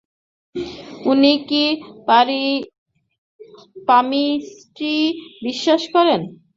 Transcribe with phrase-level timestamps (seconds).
[1.05, 1.63] উনি কি
[3.87, 4.95] পামিস্ট্রি
[5.45, 6.21] বিশ্বাস করতেন?